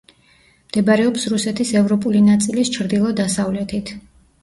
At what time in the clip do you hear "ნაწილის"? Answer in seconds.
2.33-2.75